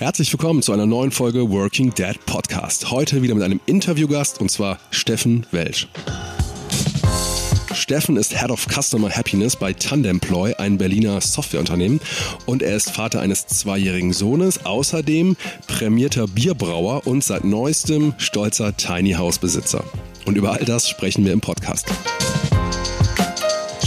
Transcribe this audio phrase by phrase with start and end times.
[0.00, 2.90] Herzlich willkommen zu einer neuen Folge Working Dad Podcast.
[2.90, 5.88] Heute wieder mit einem Interviewgast und zwar Steffen Welsch.
[7.74, 12.00] Steffen ist Head of Customer Happiness bei Tandemploy, ein Berliner Softwareunternehmen.
[12.46, 15.36] Und er ist Vater eines zweijährigen Sohnes, außerdem
[15.66, 19.84] prämierter Bierbrauer und seit neuestem stolzer Tiny House Besitzer.
[20.24, 21.88] Und über all das sprechen wir im Podcast.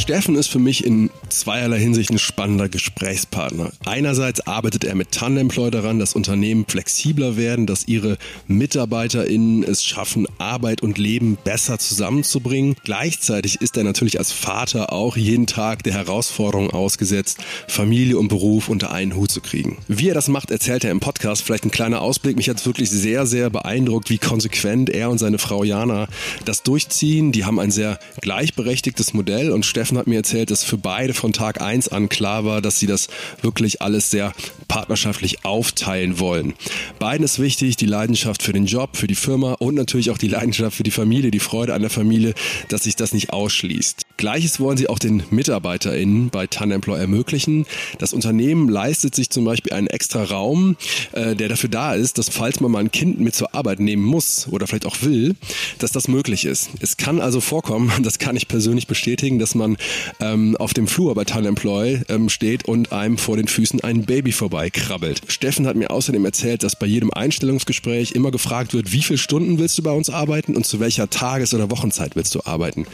[0.03, 3.71] Steffen ist für mich in zweierlei Hinsicht ein spannender Gesprächspartner.
[3.85, 8.17] Einerseits arbeitet er mit Tandemploy daran, dass Unternehmen flexibler werden, dass ihre
[8.47, 12.75] MitarbeiterInnen es schaffen, Arbeit und Leben besser zusammenzubringen.
[12.83, 17.37] Gleichzeitig ist er natürlich als Vater auch jeden Tag der Herausforderung ausgesetzt,
[17.69, 19.77] Familie und Beruf unter einen Hut zu kriegen.
[19.87, 21.43] Wie er das macht, erzählt er im Podcast.
[21.43, 22.35] Vielleicht ein kleiner Ausblick.
[22.35, 26.09] Mich hat es wirklich sehr, sehr beeindruckt, wie konsequent er und seine Frau Jana
[26.43, 27.31] das durchziehen.
[27.31, 31.13] Die haben ein sehr gleichberechtigtes Modell und Steffen Steffen hat mir erzählt, dass für beide
[31.13, 33.09] von Tag eins an klar war, dass sie das
[33.41, 34.33] wirklich alles sehr
[34.67, 36.53] partnerschaftlich aufteilen wollen.
[36.97, 40.27] Beiden ist wichtig, die Leidenschaft für den Job, für die Firma und natürlich auch die
[40.29, 42.33] Leidenschaft für die Familie, die Freude an der Familie,
[42.69, 44.01] dass sich das nicht ausschließt.
[44.17, 47.65] Gleiches wollen sie auch den MitarbeiterInnen bei TANemploy ermöglichen.
[47.99, 50.75] Das Unternehmen leistet sich zum Beispiel einen extra Raum,
[51.11, 54.03] äh, der dafür da ist, dass falls man mal ein Kind mit zur Arbeit nehmen
[54.03, 55.35] muss oder vielleicht auch will,
[55.79, 56.69] dass das möglich ist.
[56.79, 59.77] Es kann also vorkommen, das kann ich persönlich bestätigen, dass man
[60.19, 64.31] ähm, auf dem Flur bei TANemploy ähm, steht und einem vor den Füßen ein Baby
[64.31, 65.21] vorbeikrabbelt.
[65.27, 69.59] Steffen hat mir außerdem erzählt, dass bei jedem Einstellungsgespräch immer gefragt wird, wie viele Stunden
[69.59, 72.85] willst du bei uns arbeiten und zu welcher Tages- oder Wochenzeit willst du arbeiten.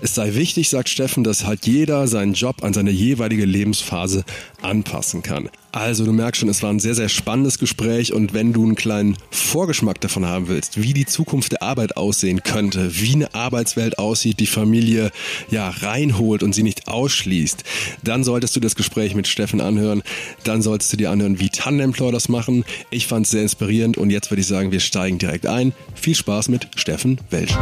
[0.00, 4.24] Es sei wichtig, sagt Steffen, dass halt jeder seinen Job an seine jeweilige Lebensphase
[4.60, 5.48] anpassen kann.
[5.74, 8.74] Also du merkst schon, es war ein sehr, sehr spannendes Gespräch und wenn du einen
[8.74, 13.98] kleinen Vorgeschmack davon haben willst, wie die Zukunft der Arbeit aussehen könnte, wie eine Arbeitswelt
[13.98, 15.10] aussieht, die Familie
[15.48, 17.64] ja reinholt und sie nicht ausschließt,
[18.04, 20.02] dann solltest du das Gespräch mit Steffen anhören.
[20.44, 22.66] Dann solltest du dir anhören, wie Tandemploy das machen.
[22.90, 25.72] Ich fand es sehr inspirierend und jetzt würde ich sagen, wir steigen direkt ein.
[25.94, 27.56] Viel Spaß mit Steffen Welsch.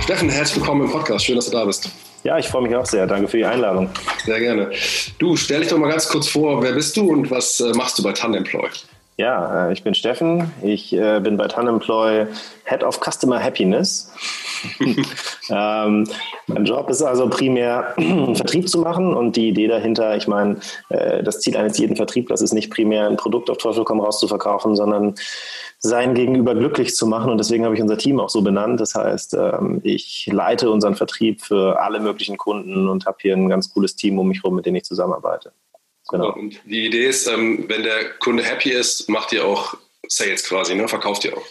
[0.00, 1.24] Steffen, herzlich willkommen im Podcast.
[1.24, 1.90] Schön, dass du da bist.
[2.24, 3.06] Ja, ich freue mich auch sehr.
[3.06, 3.90] Danke für die Einladung.
[4.24, 4.70] Sehr gerne.
[5.18, 7.98] Du, stell dich doch mal ganz kurz vor, wer bist du und was äh, machst
[7.98, 8.68] du bei Tandemploy?
[9.18, 10.50] Ja, äh, ich bin Steffen.
[10.62, 12.26] Ich äh, bin bei Tandemploy
[12.64, 14.10] Head of Customer Happiness.
[15.50, 16.08] ähm,
[16.46, 20.56] mein Job ist also primär Vertrieb zu machen und die Idee dahinter, ich meine,
[20.88, 24.18] äh, das Ziel eines jeden Vertrieblers ist nicht primär ein Produkt auf Teufel komm raus
[24.18, 25.14] zu verkaufen, sondern
[25.78, 27.30] sein Gegenüber glücklich zu machen.
[27.30, 28.80] Und deswegen habe ich unser Team auch so benannt.
[28.80, 33.48] Das heißt, ähm, ich leite unseren Vertrieb für alle möglichen Kunden und habe hier ein
[33.48, 35.52] ganz cooles Team um mich herum, mit dem ich zusammenarbeite.
[36.12, 36.32] Genau.
[36.34, 39.74] Und die Idee ist, ähm, wenn der Kunde happy ist, macht ihr auch
[40.06, 40.86] Sales quasi, ne?
[40.86, 41.44] verkauft ihr auch.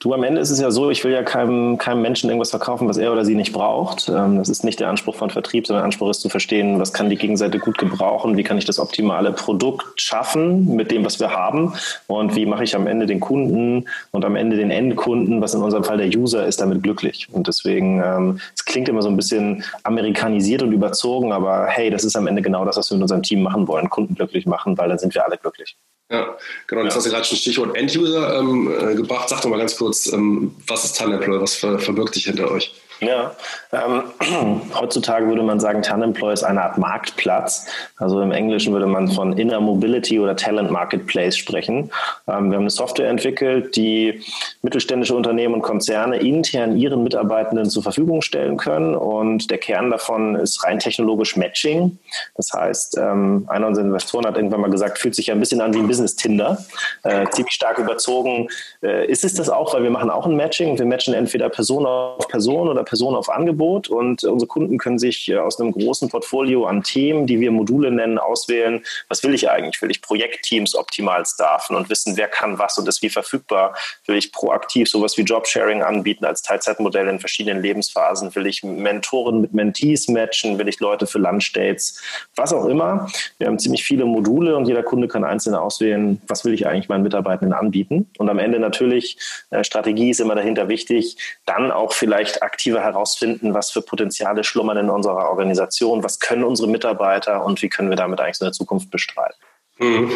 [0.00, 2.88] Du, am Ende ist es ja so, ich will ja keinem, keinem Menschen irgendwas verkaufen,
[2.88, 4.08] was er oder sie nicht braucht.
[4.08, 6.92] Ähm, das ist nicht der Anspruch von Vertrieb, sondern der Anspruch ist zu verstehen, was
[6.92, 11.18] kann die Gegenseite gut gebrauchen, wie kann ich das optimale Produkt schaffen mit dem, was
[11.18, 11.72] wir haben
[12.06, 15.62] und wie mache ich am Ende den Kunden und am Ende den Endkunden, was in
[15.62, 17.26] unserem Fall der User ist, damit glücklich.
[17.32, 22.04] Und deswegen, ähm, es klingt immer so ein bisschen amerikanisiert und überzogen, aber hey, das
[22.04, 24.78] ist am Ende genau das, was wir mit unserem Team machen wollen, Kunden glücklich machen,
[24.78, 25.76] weil dann sind wir alle glücklich.
[26.10, 26.82] Ja, genau.
[26.84, 26.96] Jetzt ja.
[26.96, 29.28] hast du gerade schon Stichwort End-User ähm, äh, gebracht.
[29.28, 31.40] Sag doch mal ganz kurz, ähm, was ist Tanemploy?
[31.40, 32.74] Was ver verbirgt sich hinter euch?
[33.00, 33.36] Ja,
[33.72, 34.02] ähm,
[34.74, 37.66] heutzutage würde man sagen, Tanemploy ist eine Art Marktplatz.
[37.96, 41.90] Also im Englischen würde man von Inner Mobility oder Talent Marketplace sprechen.
[42.26, 44.22] Ähm, wir haben eine Software entwickelt, die
[44.62, 48.96] mittelständische Unternehmen und Konzerne intern ihren Mitarbeitenden zur Verfügung stellen können.
[48.96, 51.98] Und der Kern davon ist rein technologisch Matching.
[52.36, 55.60] Das heißt, ähm, einer unserer Investoren hat irgendwann mal gesagt, fühlt sich ja ein bisschen
[55.60, 56.64] an wie ein Business Tinder.
[57.04, 58.48] Äh, ziemlich stark überzogen.
[58.82, 60.76] Äh, ist es das auch, weil wir machen auch ein Matching.
[60.78, 65.28] Wir matchen entweder Person auf Person oder Person auf Angebot und unsere Kunden können sich
[65.28, 68.82] äh, aus einem großen Portfolio an Themen, die wir Module nennen, auswählen.
[69.08, 69.80] Was will ich eigentlich?
[69.82, 73.76] Will ich Projektteams optimal staffen und wissen, wer kann was und ist wie verfügbar?
[74.06, 78.34] Will ich proaktiv sowas wie Jobsharing anbieten als Teilzeitmodell in verschiedenen Lebensphasen?
[78.34, 80.58] Will ich Mentoren mit Mentees matchen?
[80.58, 82.00] Will ich Leute für Lunchdates?
[82.36, 83.10] Was auch immer.
[83.36, 86.88] Wir haben ziemlich viele Module und jeder Kunde kann einzeln auswählen, was will ich eigentlich
[86.88, 88.10] meinen Mitarbeitenden anbieten?
[88.16, 89.18] Und am Ende natürlich,
[89.50, 94.44] äh, Strategie ist immer dahinter wichtig, dann auch vielleicht aktiver wir herausfinden, was für Potenziale
[94.44, 98.44] schlummern in unserer Organisation, was können unsere Mitarbeiter und wie können wir damit eigentlich so
[98.44, 99.38] eine Zukunft bestreiten.
[99.78, 100.10] Mhm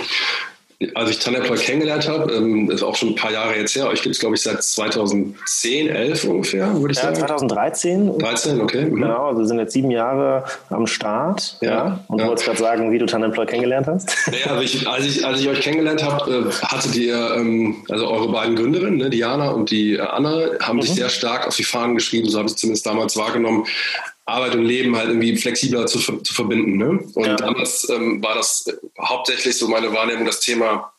[0.94, 4.02] als ich Taneploy kennengelernt habe, ähm, ist auch schon ein paar Jahre jetzt her, euch
[4.02, 7.16] gibt es, glaube ich, seit 2010, 11 ungefähr, würde ich ja, sagen.
[7.16, 8.18] 2013.
[8.18, 8.84] 13, okay.
[8.86, 8.94] Mhm.
[8.96, 11.56] Genau, also sind jetzt sieben Jahre am Start.
[11.60, 11.70] Ja.
[11.70, 12.04] ja.
[12.08, 12.24] Und ja.
[12.24, 14.16] du wolltest gerade sagen, wie du Tanemploy kennengelernt hast?
[14.26, 18.08] Naja, also ich, als, ich, als ich euch kennengelernt habe, äh, hattet ihr, ähm, also
[18.08, 20.82] eure beiden Gründerinnen, ne, Diana und die äh, Anna, haben mhm.
[20.82, 23.64] sich sehr stark auf die Fahnen geschrieben, so habe ich zumindest damals wahrgenommen,
[24.24, 26.76] Arbeit und Leben halt irgendwie flexibler zu, zu verbinden.
[26.76, 27.00] Ne?
[27.14, 27.36] Und ja.
[27.36, 28.64] damals ähm, war das
[29.00, 30.92] hauptsächlich so meine Wahrnehmung, das Thema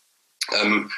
[0.61, 0.91] ähm,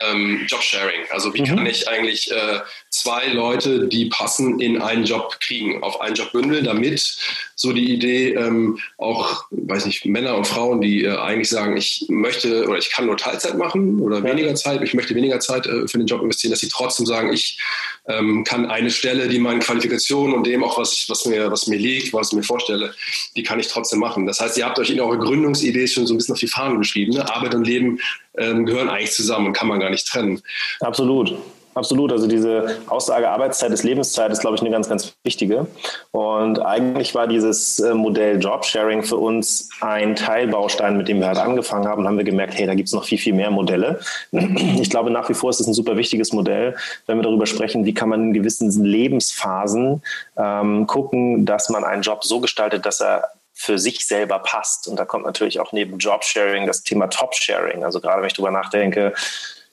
[0.00, 1.02] ähm, Jobsharing.
[1.10, 1.46] Also wie mhm.
[1.46, 2.60] kann ich eigentlich äh,
[2.90, 7.16] zwei Leute, die passen, in einen Job kriegen, auf einen Job bündeln, damit
[7.54, 12.06] so die Idee ähm, auch, weiß nicht, Männer und Frauen, die äh, eigentlich sagen, ich
[12.08, 14.24] möchte oder ich kann nur Teilzeit machen oder ja.
[14.24, 17.32] weniger Zeit, ich möchte weniger Zeit äh, für den Job investieren, dass sie trotzdem sagen,
[17.32, 17.58] ich
[18.06, 21.66] ähm, kann eine Stelle, die meinen Qualifikationen und dem auch, was, ich, was, mir, was
[21.68, 22.94] mir liegt, was ich mir vorstelle,
[23.36, 24.26] die kann ich trotzdem machen.
[24.26, 26.78] Das heißt, ihr habt euch in eure Gründungsidee schon so ein bisschen auf die Fahnen
[26.78, 27.12] geschrieben.
[27.12, 27.32] Ne?
[27.32, 28.00] Arbeit und Leben
[28.38, 30.42] ähm, gehören eigentlich zusammen und kann man gar nicht trennen.
[30.80, 31.36] Absolut.
[31.74, 32.12] Absolut.
[32.12, 35.66] Also diese Aussage Arbeitszeit ist Lebenszeit ist, glaube ich, eine ganz, ganz wichtige.
[36.12, 41.38] Und eigentlich war dieses äh, Modell Jobsharing für uns ein Teilbaustein, mit dem wir halt
[41.38, 42.06] angefangen haben.
[42.06, 44.00] Haben wir gemerkt, hey, da gibt es noch viel, viel mehr Modelle.
[44.30, 46.76] Ich glaube, nach wie vor ist es ein super wichtiges Modell,
[47.06, 50.02] wenn wir darüber sprechen, wie kann man in gewissen Lebensphasen
[50.36, 54.88] ähm, gucken, dass man einen Job so gestaltet, dass er für sich selber passt.
[54.88, 57.84] Und da kommt natürlich auch neben Jobsharing das Thema Top-Sharing.
[57.84, 59.14] Also gerade wenn ich darüber nachdenke,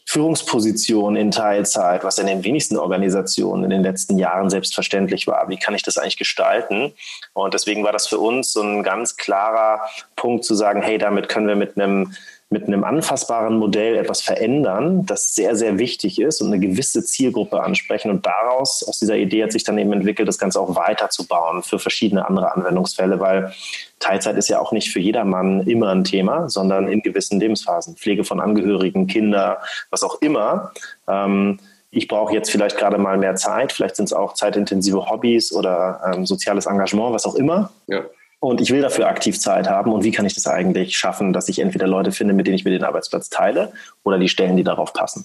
[0.05, 5.47] Führungsposition in Teilzeit, was in den wenigsten Organisationen in den letzten Jahren selbstverständlich war.
[5.47, 6.93] Wie kann ich das eigentlich gestalten?
[7.33, 9.81] Und deswegen war das für uns so ein ganz klarer
[10.17, 12.13] Punkt zu sagen, hey, damit können wir mit einem
[12.51, 17.63] mit einem anfassbaren Modell etwas verändern, das sehr, sehr wichtig ist und eine gewisse Zielgruppe
[17.63, 18.11] ansprechen.
[18.11, 21.79] Und daraus, aus dieser Idee hat sich dann eben entwickelt, das Ganze auch weiterzubauen für
[21.79, 23.53] verschiedene andere Anwendungsfälle, weil
[23.99, 27.95] Teilzeit ist ja auch nicht für jedermann immer ein Thema, sondern in gewissen Lebensphasen.
[27.95, 30.73] Pflege von Angehörigen, Kinder, was auch immer.
[31.07, 31.57] Ähm,
[31.89, 36.01] ich brauche jetzt vielleicht gerade mal mehr Zeit, vielleicht sind es auch zeitintensive Hobbys oder
[36.05, 37.71] ähm, soziales Engagement, was auch immer.
[37.87, 38.01] Ja.
[38.41, 39.93] Und ich will dafür aktiv Zeit haben.
[39.93, 42.65] Und wie kann ich das eigentlich schaffen, dass ich entweder Leute finde, mit denen ich
[42.65, 43.71] mir den Arbeitsplatz teile
[44.03, 45.19] oder die Stellen, die darauf passen.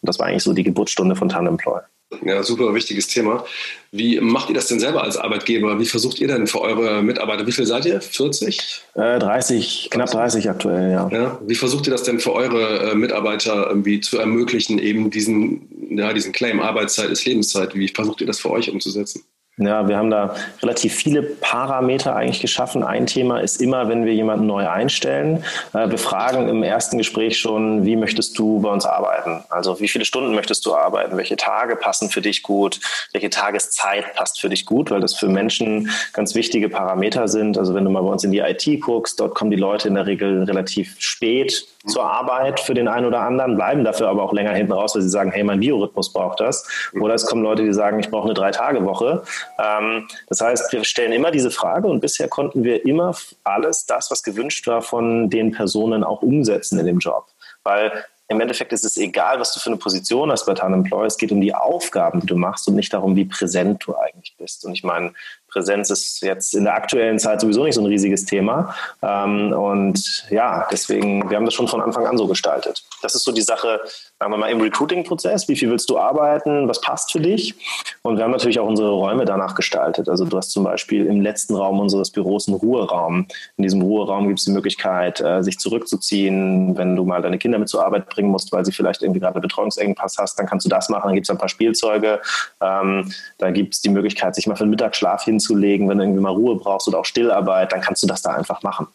[0.00, 1.80] Und das war eigentlich so die Geburtsstunde von Tandemploy.
[2.24, 3.44] Ja, super wichtiges Thema.
[3.92, 5.78] Wie macht ihr das denn selber als Arbeitgeber?
[5.78, 8.00] Wie versucht ihr denn für eure Mitarbeiter, wie viel seid ihr?
[8.00, 8.82] 40?
[8.94, 11.08] Äh, 30, knapp 30 aktuell, ja.
[11.12, 11.40] ja.
[11.46, 16.12] Wie versucht ihr das denn für eure äh, Mitarbeiter irgendwie zu ermöglichen, eben diesen, ja,
[16.12, 17.74] diesen Claim Arbeitszeit ist Lebenszeit?
[17.74, 19.24] Wie versucht ihr das für euch umzusetzen?
[19.58, 22.82] Ja, wir haben da relativ viele Parameter eigentlich geschaffen.
[22.82, 27.38] Ein Thema ist immer, wenn wir jemanden neu einstellen, äh, wir fragen im ersten Gespräch
[27.38, 29.44] schon, wie möchtest du bei uns arbeiten?
[29.48, 31.16] Also wie viele Stunden möchtest du arbeiten?
[31.16, 32.80] Welche Tage passen für dich gut?
[33.12, 34.90] Welche Tageszeit passt für dich gut?
[34.90, 37.56] Weil das für Menschen ganz wichtige Parameter sind.
[37.56, 39.94] Also wenn du mal bei uns in die IT guckst, dort kommen die Leute in
[39.94, 44.32] der Regel relativ spät zur Arbeit für den einen oder anderen, bleiben dafür aber auch
[44.32, 46.66] länger hinten raus, weil sie sagen, hey, mein Biorhythmus braucht das.
[47.00, 49.22] Oder es kommen Leute, die sagen, ich brauche eine Drei-Tage-Woche.
[49.58, 54.10] Ähm, das heißt, wir stellen immer diese Frage und bisher konnten wir immer alles das,
[54.10, 57.26] was gewünscht war, von den Personen auch umsetzen in dem Job.
[57.62, 57.92] Weil
[58.28, 61.06] im Endeffekt ist es egal, was du für eine Position hast bei Tan Employ.
[61.06, 64.34] Es geht um die Aufgaben, die du machst und nicht darum, wie präsent du eigentlich
[64.36, 64.64] bist.
[64.64, 65.12] Und ich meine,
[65.56, 68.74] Präsenz ist jetzt in der aktuellen Zeit sowieso nicht so ein riesiges Thema.
[69.02, 72.84] Ähm, und ja, deswegen, wir haben das schon von Anfang an so gestaltet.
[73.02, 73.80] Das ist so die Sache,
[74.18, 75.48] sagen wir mal, im Recruiting-Prozess.
[75.48, 76.68] Wie viel willst du arbeiten?
[76.68, 77.54] Was passt für dich?
[78.02, 80.08] Und wir haben natürlich auch unsere Räume danach gestaltet.
[80.08, 83.26] Also du hast zum Beispiel im letzten Raum unseres Büros einen Ruheraum.
[83.56, 86.76] In diesem Ruheraum gibt es die Möglichkeit, äh, sich zurückzuziehen.
[86.76, 89.40] Wenn du mal deine Kinder mit zur Arbeit bringen musst, weil sie vielleicht irgendwie gerade
[89.40, 91.08] Betreuungsengpass hast, dann kannst du das machen.
[91.08, 92.20] Dann gibt es ein paar Spielzeuge.
[92.60, 96.22] Ähm, da gibt es die Möglichkeit, sich mal für den Mittagsschlaf hinzulegen, wenn du irgendwie
[96.22, 98.88] mal Ruhe brauchst oder auch Stillarbeit, dann kannst du das da einfach machen.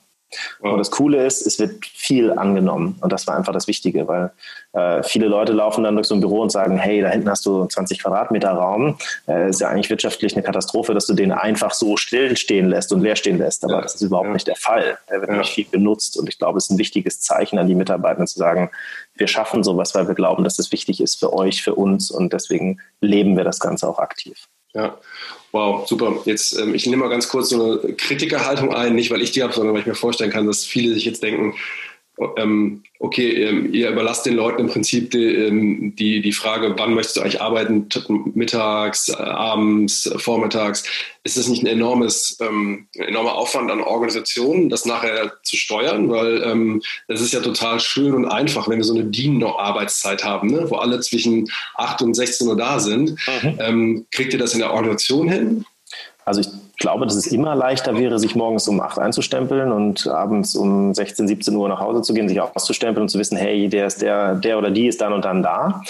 [0.60, 2.98] Und das Coole ist, es wird viel angenommen.
[3.02, 4.32] Und das war einfach das Wichtige, weil
[4.74, 7.46] äh, viele Leute laufen dann durch so ein Büro und sagen, hey, da hinten hast
[7.46, 8.98] du 20 Quadratmeter Raum.
[9.28, 12.94] Äh, ist ja eigentlich wirtschaftlich eine Katastrophe, dass du den einfach so still stehen lässt
[12.94, 13.64] und leer stehen lässt.
[13.66, 13.82] Aber ja.
[13.82, 14.34] das ist überhaupt ja.
[14.34, 14.98] nicht der Fall.
[15.10, 15.34] Der wird ja.
[15.34, 16.18] nämlich viel genutzt.
[16.18, 18.70] Und ich glaube, es ist ein wichtiges Zeichen an die Mitarbeiter zu sagen,
[19.16, 22.10] wir schaffen sowas, weil wir glauben, dass es wichtig ist für euch, für uns.
[22.10, 24.48] Und deswegen leben wir das Ganze auch aktiv.
[24.74, 24.98] Ja,
[25.52, 26.22] wow, super.
[26.26, 29.44] Jetzt, ähm, ich nehme mal ganz kurz so eine Kritikerhaltung ein, nicht weil ich die
[29.44, 31.56] habe, sondern weil ich mir vorstellen kann, dass viele sich jetzt denken,
[33.00, 37.18] okay, ähm, ihr überlasst den Leuten im Prinzip die, ähm, die, die Frage, wann möchtest
[37.18, 37.88] du eigentlich arbeiten,
[38.36, 40.84] mittags, äh, abends, vormittags.
[41.24, 46.10] Ist das nicht ein enormes, ähm, enormer Aufwand an Organisationen, das nachher zu steuern?
[46.10, 50.50] Weil ähm, es ist ja total schön und einfach, wenn wir so eine DIN-Arbeitszeit haben,
[50.50, 50.66] ne?
[50.70, 53.12] wo alle zwischen 8 und 16 Uhr da sind.
[53.12, 53.58] Mhm.
[53.60, 55.66] Ähm, kriegt ihr das in der Organisation hin?
[56.26, 56.48] Also ich
[56.82, 61.28] glaube, dass es immer leichter wäre, sich morgens um 8 einzustempeln und abends um 16,
[61.28, 64.36] 17 Uhr nach Hause zu gehen, sich auszustempeln und zu wissen, hey, der ist der,
[64.36, 65.82] der oder die ist dann und dann da.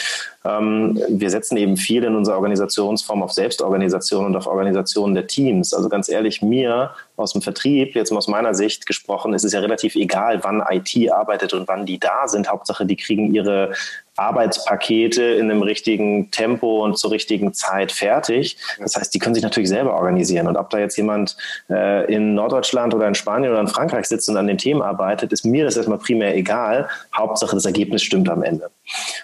[0.43, 5.73] Ähm, wir setzen eben viel in unserer Organisationsform auf Selbstorganisation und auf Organisation der Teams.
[5.73, 9.53] Also ganz ehrlich, mir aus dem Vertrieb, jetzt mal aus meiner Sicht gesprochen, ist es
[9.53, 12.49] ja relativ egal, wann IT arbeitet und wann die da sind.
[12.49, 13.73] Hauptsache, die kriegen ihre
[14.17, 18.57] Arbeitspakete in einem richtigen Tempo und zur richtigen Zeit fertig.
[18.79, 20.47] Das heißt, die können sich natürlich selber organisieren.
[20.47, 21.37] Und ob da jetzt jemand
[21.69, 25.31] äh, in Norddeutschland oder in Spanien oder in Frankreich sitzt und an den Themen arbeitet,
[25.31, 26.89] ist mir das erstmal primär egal.
[27.15, 28.69] Hauptsache, das Ergebnis stimmt am Ende.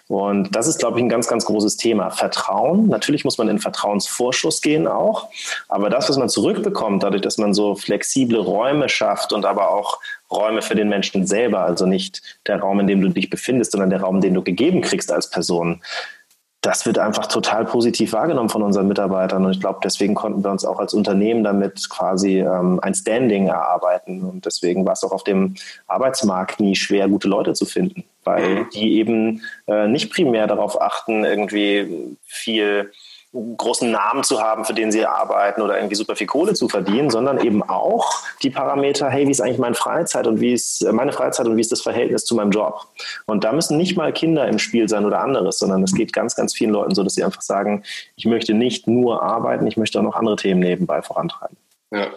[0.07, 2.11] Und das ist, glaube ich, ein ganz, ganz großes Thema.
[2.11, 2.87] Vertrauen.
[2.87, 5.29] Natürlich muss man in Vertrauensvorschuss gehen auch.
[5.69, 9.99] Aber das, was man zurückbekommt, dadurch, dass man so flexible Räume schafft und aber auch
[10.29, 13.89] Räume für den Menschen selber, also nicht der Raum, in dem du dich befindest, sondern
[13.89, 15.81] der Raum, den du gegeben kriegst als Person.
[16.61, 19.45] Das wird einfach total positiv wahrgenommen von unseren Mitarbeitern.
[19.45, 23.47] Und ich glaube, deswegen konnten wir uns auch als Unternehmen damit quasi ähm, ein Standing
[23.47, 24.23] erarbeiten.
[24.23, 25.55] Und deswegen war es auch auf dem
[25.87, 28.69] Arbeitsmarkt nie schwer, gute Leute zu finden, weil mhm.
[28.73, 32.91] die eben äh, nicht primär darauf achten, irgendwie viel
[33.33, 37.09] großen Namen zu haben, für den sie arbeiten oder irgendwie super viel Kohle zu verdienen,
[37.09, 40.91] sondern eben auch die Parameter, hey, wie ist eigentlich meine Freizeit und wie ist äh,
[40.91, 42.87] meine Freizeit und wie ist das Verhältnis zu meinem Job?
[43.25, 46.35] Und da müssen nicht mal Kinder im Spiel sein oder anderes, sondern es geht ganz,
[46.35, 47.83] ganz vielen Leuten so, dass sie einfach sagen,
[48.15, 51.57] ich möchte nicht nur arbeiten, ich möchte auch noch andere Themen nebenbei vorantreiben.
[51.89, 52.07] Ja.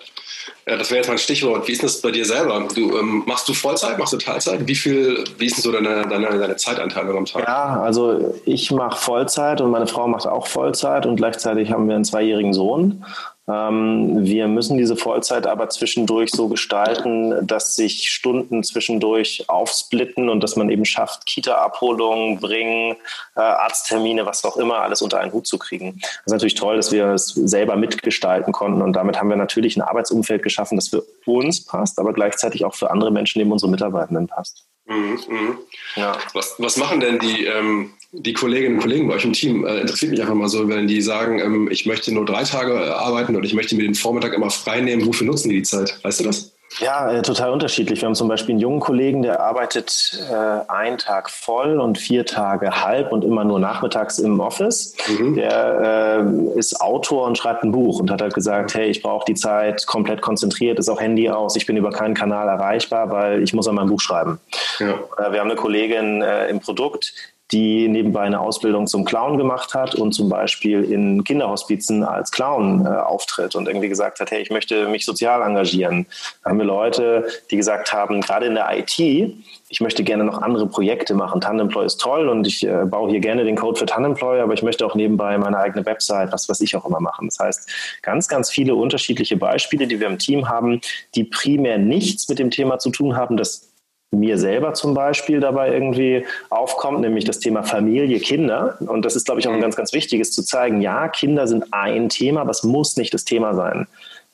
[0.67, 1.69] ja, das wäre jetzt mein Stichwort.
[1.69, 2.67] Wie ist das bei dir selber?
[2.75, 4.67] Du, ähm, machst du Vollzeit, machst du Teilzeit?
[4.67, 7.47] Wie viel, wie ist denn so deine, deine, deine Zeitanteile am Tag?
[7.47, 11.95] Ja, also ich mache Vollzeit und meine Frau macht auch Vollzeit und gleichzeitig haben wir
[11.95, 13.05] einen zweijährigen Sohn.
[13.51, 20.41] Ähm, wir müssen diese Vollzeit aber zwischendurch so gestalten, dass sich Stunden zwischendurch aufsplitten und
[20.43, 22.97] dass man eben schafft, Kita-Abholungen, Bringen,
[23.37, 25.99] äh, Arzttermine, was auch immer, alles unter einen Hut zu kriegen.
[26.01, 29.77] Das ist natürlich toll, dass wir es selber mitgestalten konnten und damit haben wir natürlich
[29.77, 33.71] ein Arbeitsumfeld geschaffen, das für uns passt, aber gleichzeitig auch für andere Menschen, neben unsere
[33.71, 34.65] Mitarbeitenden passt.
[34.87, 35.57] Mhm, mh.
[35.97, 36.19] ja.
[36.35, 39.65] was, was machen denn die, ähm, die Kolleginnen und Kollegen bei euch im Team?
[39.65, 42.73] Äh, interessiert mich einfach mal so, wenn die sagen, ähm, ich möchte nur drei Tage
[42.73, 45.07] äh, arbeiten oder ich möchte mir den Vormittag immer frei nehmen.
[45.07, 45.99] Wofür nutzen die die Zeit?
[46.03, 46.53] Weißt du das?
[46.79, 48.01] Ja, äh, total unterschiedlich.
[48.01, 52.25] Wir haben zum Beispiel einen jungen Kollegen, der arbeitet äh, einen Tag voll und vier
[52.25, 54.95] Tage halb und immer nur nachmittags im Office.
[55.09, 55.35] Mhm.
[55.35, 56.21] Der
[56.55, 59.35] äh, ist Autor und schreibt ein Buch und hat halt gesagt, hey, ich brauche die
[59.35, 63.53] Zeit komplett konzentriert, ist auch Handy aus, ich bin über keinen Kanal erreichbar, weil ich
[63.53, 64.39] muss an meinem Buch schreiben.
[64.79, 64.93] Ja.
[65.19, 67.13] Äh, wir haben eine Kollegin äh, im Produkt,
[67.53, 72.87] die nebenbei eine Ausbildung zum Clown gemacht hat und zum Beispiel in Kinderhospizen als Clown
[72.87, 76.07] äh, auftritt und irgendwie gesagt hat, hey, ich möchte mich sozial engagieren.
[76.43, 80.43] Da haben wir Leute, die gesagt haben, gerade in der IT, ich möchte gerne noch
[80.43, 81.41] andere Projekte machen.
[81.41, 84.63] Tandemploy ist toll und ich äh, baue hier gerne den Code für Tandemploy, aber ich
[84.63, 87.29] möchte auch nebenbei meine eigene Website, was was ich auch immer machen.
[87.29, 87.71] Das heißt,
[88.03, 90.81] ganz, ganz viele unterschiedliche Beispiele, die wir im Team haben,
[91.15, 93.70] die primär nichts mit dem Thema zu tun haben, das
[94.13, 98.77] mir selber zum Beispiel dabei irgendwie aufkommt, nämlich das Thema Familie, Kinder.
[98.81, 100.81] Und das ist, glaube ich, auch ein ganz, ganz wichtiges zu zeigen.
[100.81, 103.87] Ja, Kinder sind ein Thema, aber es muss nicht das Thema sein.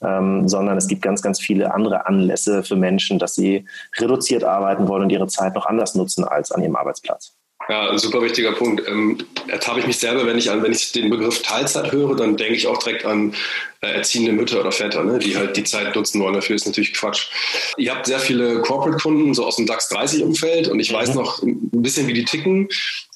[0.02, 3.64] Ähm, sondern es gibt ganz, ganz viele andere Anlässe für Menschen, dass sie
[3.96, 7.35] reduziert arbeiten wollen und ihre Zeit noch anders nutzen als an ihrem Arbeitsplatz.
[7.68, 8.86] Ja, ein super wichtiger Punkt.
[8.86, 9.18] Ähm,
[9.48, 12.54] ertappe ich mich selber, wenn ich an, wenn ich den Begriff Teilzeit höre, dann denke
[12.54, 13.34] ich auch direkt an
[13.80, 16.34] äh, erziehende Mütter oder Väter, ne, die halt die Zeit nutzen wollen.
[16.34, 17.26] Dafür ist natürlich Quatsch.
[17.76, 21.14] Ihr habt sehr viele Corporate-Kunden, so aus dem DAX 30-Umfeld und ich weiß mhm.
[21.16, 22.68] noch ein bisschen, wie die ticken.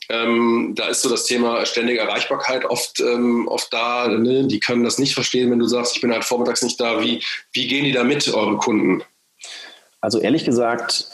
[0.08, 4.08] Ähm, da ist so das Thema ständige Erreichbarkeit oft, ähm, oft da.
[4.08, 4.48] Ne?
[4.48, 7.00] Die können das nicht verstehen, wenn du sagst, ich bin halt vormittags nicht da.
[7.00, 9.04] Wie, wie gehen die da mit, eure Kunden?
[10.00, 11.06] Also ehrlich gesagt,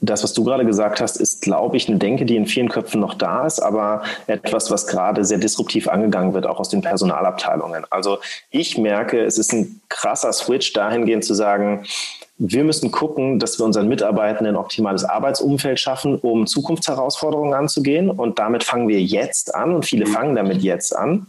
[0.00, 3.00] das, was du gerade gesagt hast, ist, glaube ich, eine Denke, die in vielen Köpfen
[3.00, 7.86] noch da ist, aber etwas, was gerade sehr disruptiv angegangen wird, auch aus den Personalabteilungen.
[7.90, 8.18] Also
[8.50, 11.84] ich merke, es ist ein krasser Switch dahingehend zu sagen,
[12.36, 18.10] wir müssen gucken, dass wir unseren Mitarbeitenden ein optimales Arbeitsumfeld schaffen, um Zukunftsherausforderungen anzugehen.
[18.10, 21.28] Und damit fangen wir jetzt an und viele fangen damit jetzt an.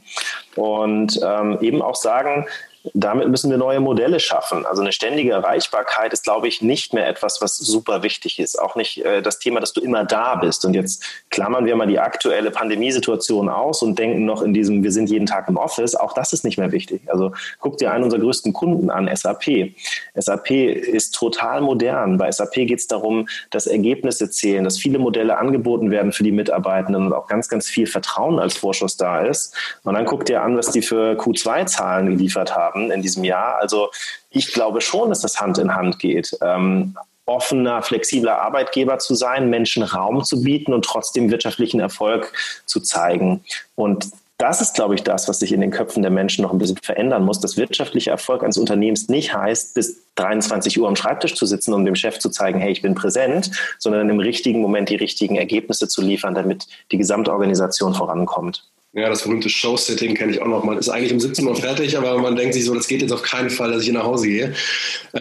[0.56, 2.48] Und ähm, eben auch sagen,
[2.94, 4.66] damit müssen wir neue Modelle schaffen.
[4.66, 8.60] Also eine ständige Erreichbarkeit ist, glaube ich, nicht mehr etwas, was super wichtig ist.
[8.60, 10.66] Auch nicht äh, das Thema, dass du immer da bist.
[10.66, 14.92] Und jetzt klammern wir mal die aktuelle Pandemiesituation aus und denken noch in diesem, wir
[14.92, 15.96] sind jeden Tag im Office.
[15.96, 17.02] Auch das ist nicht mehr wichtig.
[17.08, 19.74] Also guck dir einen unserer größten Kunden an, SAP.
[20.16, 22.18] SAP ist total modern.
[22.18, 26.32] Bei SAP geht es darum, dass Ergebnisse zählen, dass viele Modelle angeboten werden für die
[26.32, 29.56] Mitarbeitenden und auch ganz, ganz viel Vertrauen als Vorschuss da ist.
[29.84, 33.58] Und dann guck dir an, was die für Q2-Zahlen geliefert haben haben in diesem Jahr.
[33.60, 33.90] Also
[34.30, 36.38] ich glaube schon, dass das Hand in Hand geht.
[36.42, 42.32] Ähm, offener, flexibler Arbeitgeber zu sein, Menschen Raum zu bieten und trotzdem wirtschaftlichen Erfolg
[42.66, 43.44] zu zeigen.
[43.74, 46.60] Und das ist, glaube ich, das, was sich in den Köpfen der Menschen noch ein
[46.60, 47.40] bisschen verändern muss.
[47.40, 51.86] Dass wirtschaftlicher Erfolg eines Unternehmens nicht heißt, bis 23 Uhr am Schreibtisch zu sitzen, um
[51.86, 55.88] dem Chef zu zeigen, hey, ich bin präsent, sondern im richtigen Moment die richtigen Ergebnisse
[55.88, 58.66] zu liefern, damit die Gesamtorganisation vorankommt.
[58.98, 60.64] Ja, das berühmte Show-Sitting kenne ich auch noch.
[60.64, 63.12] Man ist eigentlich um 17 Uhr fertig, aber man denkt sich so, das geht jetzt
[63.12, 64.54] auf keinen Fall, dass ich nach Hause gehe.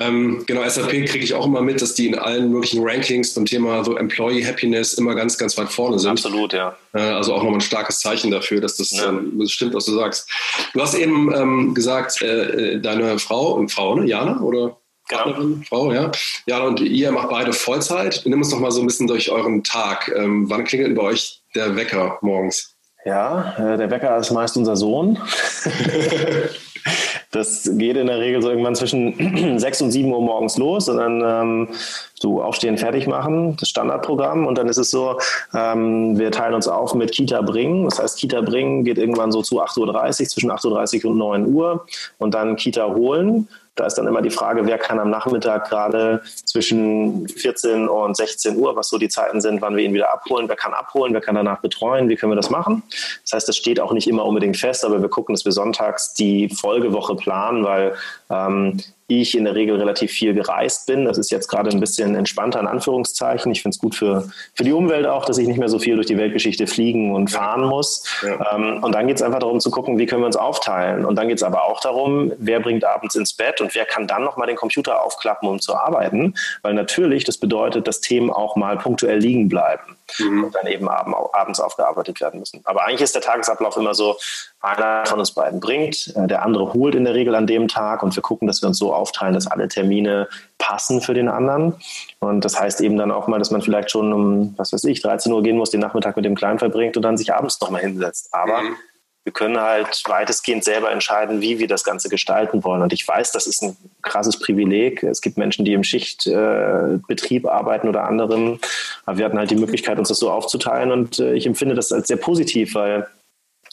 [0.00, 3.46] Ähm, genau, SAP kriege ich auch immer mit, dass die in allen möglichen Rankings zum
[3.46, 6.12] Thema so Employee Happiness immer ganz, ganz weit vorne sind.
[6.12, 6.76] Absolut, ja.
[6.92, 9.08] Äh, also auch nochmal ein starkes Zeichen dafür, dass das, ja.
[9.08, 10.30] ähm, das stimmt, was du sagst.
[10.72, 14.06] Du hast eben ähm, gesagt, äh, äh deine Frau, Frau, ne?
[14.06, 14.78] Jana, oder?
[15.08, 15.22] Genau.
[15.22, 16.12] Partnerin, Frau, ja.
[16.46, 18.22] Ja, und ihr macht beide Vollzeit.
[18.24, 20.12] Nimm uns doch mal so ein bisschen durch euren Tag.
[20.16, 22.73] Ähm, wann klingelt bei euch der Wecker morgens?
[23.04, 25.18] Ja, äh, der Wecker ist meist unser Sohn.
[27.30, 30.96] das geht in der Regel so irgendwann zwischen 6 und 7 Uhr morgens los und
[30.96, 31.68] dann ähm,
[32.14, 34.46] so aufstehen, fertig machen, das Standardprogramm.
[34.46, 35.18] Und dann ist es so,
[35.54, 37.84] ähm, wir teilen uns auf mit Kita bringen.
[37.84, 41.46] Das heißt, Kita bringen geht irgendwann so zu 8.30 Uhr, zwischen 8.30 Uhr und 9
[41.52, 41.86] Uhr.
[42.18, 43.48] Und dann Kita holen.
[43.76, 48.56] Da ist dann immer die Frage, wer kann am Nachmittag gerade zwischen 14 und 16
[48.56, 51.20] Uhr, was so die Zeiten sind, wann wir ihn wieder abholen, wer kann abholen, wer
[51.20, 52.84] kann danach betreuen, wie können wir das machen.
[53.22, 56.14] Das heißt, das steht auch nicht immer unbedingt fest, aber wir gucken, dass wir sonntags
[56.14, 57.94] die Folgewoche planen, weil
[58.30, 61.04] ähm, ich in der Regel relativ viel gereist bin.
[61.04, 63.52] Das ist jetzt gerade ein bisschen entspannter in Anführungszeichen.
[63.52, 65.96] Ich finde es gut für, für die Umwelt auch, dass ich nicht mehr so viel
[65.96, 68.04] durch die Weltgeschichte fliegen und fahren muss.
[68.22, 68.54] Ja.
[68.54, 71.04] Ähm, und dann geht es einfach darum zu gucken, wie können wir uns aufteilen.
[71.04, 74.06] Und dann geht es aber auch darum, wer bringt abends ins Bett und wer kann
[74.06, 76.34] dann nochmal den Computer aufklappen, um zu arbeiten.
[76.62, 80.44] Weil natürlich, das bedeutet, dass Themen auch mal punktuell liegen bleiben mhm.
[80.44, 82.60] und dann eben abends aufgearbeitet werden müssen.
[82.64, 84.16] Aber eigentlich ist der Tagesablauf immer so,
[84.60, 88.02] einer von uns beiden bringt, äh, der andere holt in der Regel an dem Tag
[88.02, 90.28] und wir gucken, dass wir uns so aufteilen, dass alle Termine
[90.58, 91.74] passen für den anderen.
[92.20, 95.02] Und das heißt eben dann auch mal, dass man vielleicht schon um, was weiß ich,
[95.02, 97.82] 13 Uhr gehen muss, den Nachmittag mit dem Kleinen verbringt und dann sich abends nochmal
[97.82, 98.32] hinsetzt.
[98.32, 98.76] Aber mhm
[99.24, 102.82] wir können halt weitestgehend selber entscheiden, wie wir das Ganze gestalten wollen.
[102.82, 105.02] Und ich weiß, das ist ein krasses Privileg.
[105.02, 108.58] Es gibt Menschen, die im Schichtbetrieb äh, arbeiten oder anderem.
[109.06, 110.92] Aber wir hatten halt die Möglichkeit, uns das so aufzuteilen.
[110.92, 113.06] Und äh, ich empfinde das als sehr positiv, weil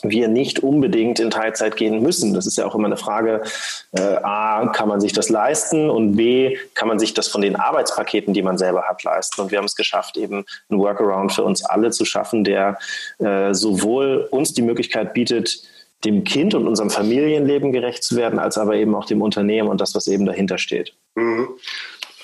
[0.04, 2.34] wir nicht unbedingt in Teilzeit gehen müssen.
[2.34, 3.44] Das ist ja auch immer eine Frage,
[3.92, 7.56] äh, a, kann man sich das leisten und b, kann man sich das von den
[7.56, 9.42] Arbeitspaketen, die man selber hat, leisten.
[9.42, 12.78] Und wir haben es geschafft, eben einen Workaround für uns alle zu schaffen, der
[13.20, 15.64] äh, sowohl uns die Möglichkeit bietet,
[16.04, 19.82] dem Kind und unserem Familienleben gerecht zu werden, als aber eben auch dem Unternehmen und
[19.82, 20.94] das, was eben dahinter steht.
[21.16, 21.50] Mhm.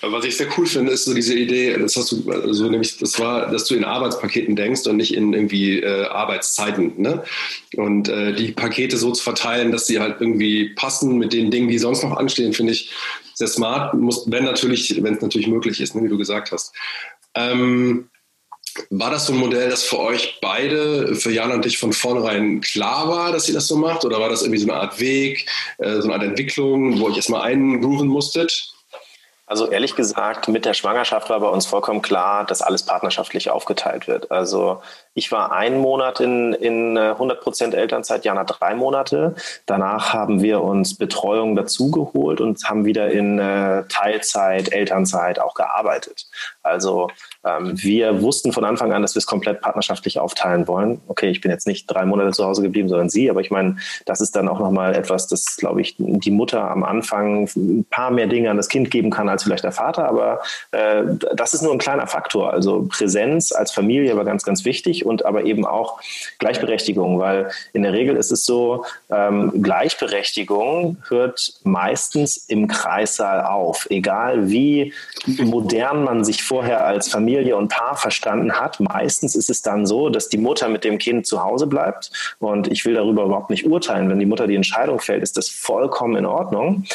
[0.01, 3.19] Was ich sehr cool finde, ist so diese Idee, das hast du, also nämlich, das
[3.19, 6.93] war, dass du in Arbeitspaketen denkst und nicht in irgendwie äh, Arbeitszeiten.
[7.01, 7.23] Ne?
[7.75, 11.67] Und äh, die Pakete so zu verteilen, dass sie halt irgendwie passen mit den Dingen,
[11.67, 12.91] die sonst noch anstehen, finde ich
[13.33, 13.95] sehr smart.
[13.95, 16.73] Muss, wenn natürlich, wenn es natürlich möglich ist, ne, wie du gesagt hast.
[17.33, 18.10] Ähm,
[18.91, 22.62] war das so ein Modell, das für euch beide, für Jan und dich von vornherein
[22.62, 24.05] klar war, dass ihr das so macht?
[24.05, 25.47] Oder war das irgendwie so eine Art Weg,
[25.79, 28.73] äh, so eine Art Entwicklung, wo ihr erstmal eingrooven musstet?
[29.47, 34.05] Also ehrlich gesagt, mit der Schwangerschaft war bei uns vollkommen klar, dass alles partnerschaftlich aufgeteilt
[34.07, 34.29] wird.
[34.29, 34.81] Also
[35.17, 39.34] ich war einen Monat in, in 100% äh, Elternzeit, Jana drei Monate.
[39.65, 46.27] Danach haben wir uns Betreuung dazugeholt und haben wieder in äh, Teilzeit, Elternzeit auch gearbeitet.
[46.62, 47.10] Also
[47.43, 51.01] ähm, wir wussten von Anfang an, dass wir es komplett partnerschaftlich aufteilen wollen.
[51.08, 53.77] Okay, ich bin jetzt nicht drei Monate zu Hause geblieben, sondern sie, aber ich meine,
[54.06, 58.12] das ist dann auch nochmal etwas, das, glaube ich, die Mutter am Anfang ein paar
[58.12, 60.41] mehr Dinge an das Kind geben kann als vielleicht der Vater, aber
[60.73, 61.01] äh,
[61.34, 62.53] das ist nur ein kleiner Faktor.
[62.53, 66.00] Also Präsenz als Familie war ganz, ganz wichtig und aber eben auch
[66.39, 73.88] Gleichberechtigung, weil in der Regel ist es so, ähm, Gleichberechtigung hört meistens im Kreissaal auf,
[73.89, 74.93] egal wie
[75.26, 78.80] modern man sich vorher als Familie und Paar verstanden hat.
[78.80, 82.67] Meistens ist es dann so, dass die Mutter mit dem Kind zu Hause bleibt und
[82.67, 84.10] ich will darüber überhaupt nicht urteilen.
[84.10, 86.86] Wenn die Mutter die Entscheidung fällt, ist das vollkommen in Ordnung.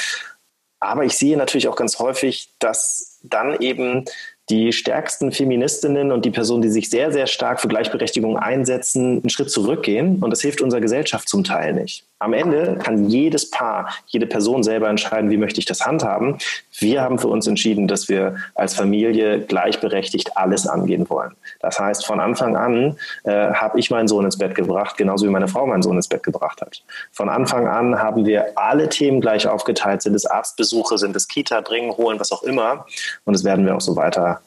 [0.80, 4.04] Aber ich sehe natürlich auch ganz häufig, dass dann eben
[4.50, 9.30] die stärksten Feministinnen und die Personen, die sich sehr, sehr stark für Gleichberechtigung einsetzen, einen
[9.30, 10.22] Schritt zurückgehen.
[10.22, 12.04] Und das hilft unserer Gesellschaft zum Teil nicht.
[12.18, 16.38] Am Ende kann jedes Paar, jede Person selber entscheiden, wie möchte ich das handhaben.
[16.78, 21.32] Wir haben für uns entschieden, dass wir als Familie gleichberechtigt alles angehen wollen.
[21.58, 25.30] Das heißt, von Anfang an äh, habe ich meinen Sohn ins Bett gebracht, genauso wie
[25.30, 26.84] meine Frau meinen Sohn ins Bett gebracht hat.
[27.10, 30.02] Von Anfang an haben wir alle Themen gleich aufgeteilt.
[30.02, 32.86] Sind es Arztbesuche, sind es Kita bringen, holen, was auch immer.
[33.24, 34.41] Und das werden wir auch so weiter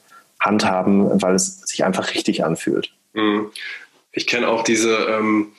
[0.46, 2.92] handhaben, weil es sich einfach richtig anfühlt.
[3.14, 3.52] Mhm.
[4.12, 5.54] Ich kenne auch diese, ähm,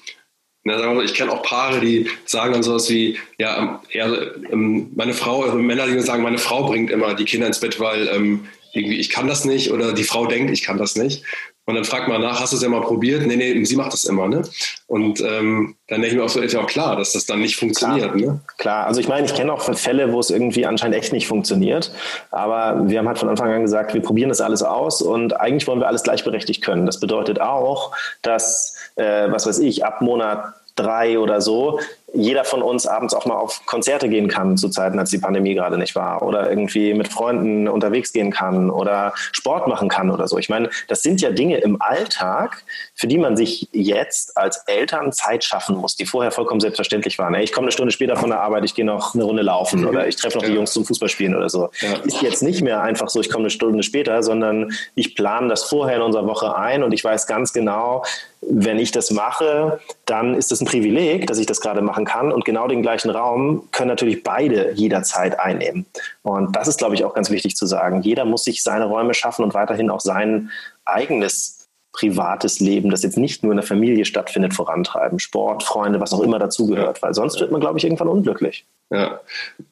[0.65, 4.13] na, ich kenne auch Paare, die sagen dann sowas wie, ja, ja
[4.51, 7.79] ähm, meine Frau, also Männer, die sagen, meine Frau bringt immer die Kinder ins Bett,
[7.79, 11.25] weil ähm, irgendwie ich kann das nicht oder die Frau denkt, ich kann das nicht.
[11.67, 13.27] Und dann fragt man nach, hast du es ja mal probiert?
[13.27, 14.43] Nee, nee, sie macht das immer, ne?
[14.87, 17.41] Und ähm, dann denke ich mir auch so, ist ja auch klar, dass das dann
[17.41, 18.41] nicht funktioniert, klar, ne?
[18.57, 21.93] Klar, also ich meine, ich kenne auch Fälle, wo es irgendwie anscheinend echt nicht funktioniert.
[22.31, 25.67] Aber wir haben halt von Anfang an gesagt, wir probieren das alles aus und eigentlich
[25.67, 26.87] wollen wir alles gleichberechtigt können.
[26.87, 27.91] Das bedeutet auch,
[28.23, 31.81] dass, äh, was weiß ich, ab Monat drei oder so,
[32.15, 35.55] jeder von uns abends auch mal auf Konzerte gehen kann, zu Zeiten, als die Pandemie
[35.55, 40.29] gerade nicht war, oder irgendwie mit Freunden unterwegs gehen kann oder Sport machen kann oder
[40.29, 40.39] so.
[40.39, 42.63] Ich meine, das sind ja Dinge im Alltag,
[42.95, 47.35] für die man sich jetzt als Eltern Zeit schaffen muss, die vorher vollkommen selbstverständlich waren.
[47.35, 49.89] Ich komme eine Stunde später von der Arbeit, ich gehe noch eine Runde laufen mhm.
[49.89, 51.71] oder ich treffe noch die Jungs zum Fußballspielen oder so.
[52.05, 55.65] Ist jetzt nicht mehr einfach so, ich komme eine Stunde später, sondern ich plane das
[55.65, 58.05] vorher in unserer Woche ein und ich weiß ganz genau,
[58.49, 62.33] wenn ich das mache, dann ist es ein Privileg, dass ich das gerade machen kann.
[62.33, 65.87] Und genau den gleichen Raum können natürlich beide jederzeit einnehmen.
[66.23, 68.03] Und das ist, glaube ich, auch ganz wichtig zu sagen.
[68.03, 70.51] Jeder muss sich seine Räume schaffen und weiterhin auch sein
[70.85, 75.19] eigenes privates Leben, das jetzt nicht nur in der Familie stattfindet, vorantreiben.
[75.19, 77.01] Sport, Freunde, was auch immer dazugehört.
[77.03, 78.67] Weil sonst wird man, glaube ich, irgendwann unglücklich.
[78.91, 79.21] Ja.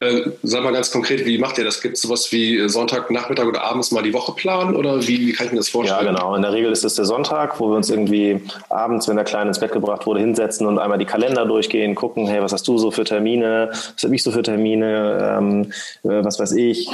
[0.00, 1.80] Äh, sag mal ganz konkret, wie macht ihr das?
[1.80, 5.32] Gibt es sowas wie Sonntag, Nachmittag oder abends mal die Woche planen oder wie, wie
[5.32, 6.04] kann ich mir das vorstellen?
[6.04, 6.34] Ja, genau.
[6.34, 9.48] In der Regel ist es der Sonntag, wo wir uns irgendwie abends, wenn der Kleine
[9.48, 12.76] ins Bett gebracht wurde, hinsetzen und einmal die Kalender durchgehen, gucken, hey, was hast du
[12.76, 13.68] so für Termine?
[13.70, 15.36] Was habe ich so für Termine?
[15.38, 15.72] Ähm,
[16.02, 16.90] äh, was weiß ich?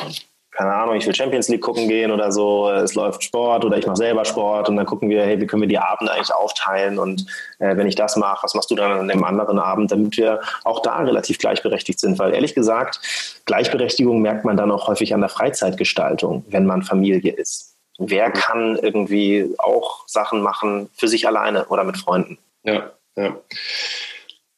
[0.50, 3.86] Keine Ahnung, ich will Champions League gucken gehen oder so, es läuft Sport oder ich
[3.86, 6.98] mache selber Sport und dann gucken wir, hey, wie können wir die Abende eigentlich aufteilen
[6.98, 7.26] und
[7.60, 10.40] äh, wenn ich das mache, was machst du dann an dem anderen Abend, damit wir
[10.64, 13.00] auch da relativ gleichberechtigt sind, weil ehrlich gesagt,
[13.46, 17.76] Gleichberechtigung merkt man dann auch häufig an der Freizeitgestaltung, wenn man Familie ist.
[17.98, 22.38] Wer kann irgendwie auch Sachen machen für sich alleine oder mit Freunden?
[22.64, 23.36] Ja, ja.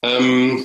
[0.03, 0.65] Ähm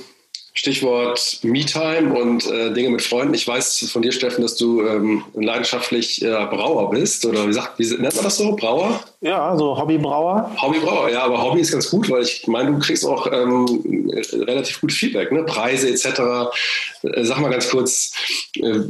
[0.58, 3.32] Stichwort Me-Time und äh, Dinge mit Freunden.
[3.32, 7.24] Ich weiß von dir, Steffen, dass du ähm, leidenschaftlich äh, Brauer bist.
[7.26, 8.56] Oder wie, sagt, wie nennt man das so?
[8.56, 9.00] Brauer?
[9.20, 10.50] Ja, so Hobbybrauer.
[10.60, 14.80] Hobbybrauer, ja, aber Hobby ist ganz gut, weil ich meine, du kriegst auch ähm, relativ
[14.80, 15.44] gut Feedback, ne?
[15.44, 16.50] Preise etc.
[17.04, 18.12] Äh, sag mal ganz kurz,
[18.56, 18.80] äh,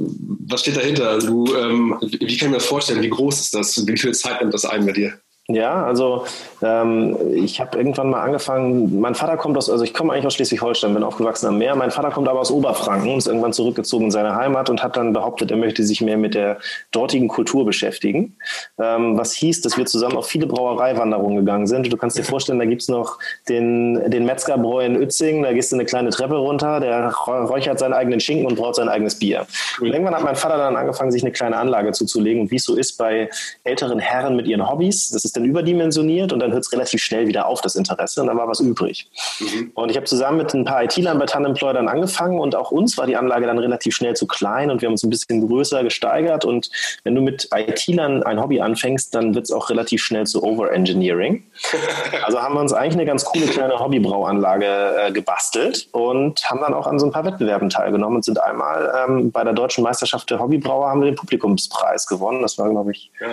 [0.47, 1.19] was steht dahinter?
[1.19, 3.03] Du, ähm, wie kann ich mir das vorstellen?
[3.03, 3.87] Wie groß ist das?
[3.87, 5.21] Wie viel Zeit nimmt das ein bei dir?
[5.51, 6.27] Ja, also
[6.61, 10.35] ähm, ich habe irgendwann mal angefangen, mein Vater kommt aus, also ich komme eigentlich aus
[10.35, 14.11] Schleswig-Holstein, bin aufgewachsen am Meer, mein Vater kommt aber aus Oberfranken, ist irgendwann zurückgezogen in
[14.11, 16.59] seine Heimat und hat dann behauptet, er möchte sich mehr mit der
[16.91, 18.37] dortigen Kultur beschäftigen,
[18.79, 21.91] ähm, was hieß, dass wir zusammen auf viele Brauereiwanderungen gegangen sind.
[21.91, 25.77] Du kannst dir vorstellen, da gibt's noch den, den Metzgerbräu in Uetzing, da gehst du
[25.77, 29.47] eine kleine Treppe runter, der räuchert seinen eigenen Schinken und braut sein eigenes Bier.
[29.81, 32.43] Und irgendwann hat mein Vater dann angefangen, sich eine kleine Anlage zuzulegen.
[32.43, 33.31] Und wie es so ist bei
[33.65, 37.27] älteren Herren mit ihren Hobbys, das ist dann überdimensioniert und dann hört es relativ schnell
[37.27, 39.09] wieder auf, das Interesse, und dann war was übrig.
[39.41, 39.71] Mhm.
[39.75, 42.99] Und ich habe zusammen mit ein paar IT-Lern bei Tanemploy dann angefangen und auch uns
[42.99, 45.83] war die Anlage dann relativ schnell zu klein und wir haben uns ein bisschen größer
[45.83, 46.71] gesteigert und
[47.05, 51.45] wenn du mit IT-Lern ein Hobby anfängst, dann wird es auch relativ schnell zu Over-Engineering.
[52.25, 54.67] also haben wir uns eigentlich eine ganz coole kleine Hobbybrauanlage
[55.07, 58.93] äh, gebastelt und haben dann auch an so ein paar Wettbewerben teilgenommen und sind einmal
[59.09, 62.43] ähm, bei der Deutschen Meisterschaft der Hobbybrauer haben wir den Publikumspreis gewonnen.
[62.43, 63.29] Das war, glaube ich, ja,